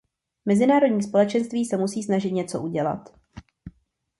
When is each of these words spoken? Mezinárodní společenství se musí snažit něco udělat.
Mezinárodní 0.45 1.03
společenství 1.03 1.65
se 1.65 1.77
musí 1.77 2.03
snažit 2.03 2.31
něco 2.31 2.61
udělat. 2.61 3.09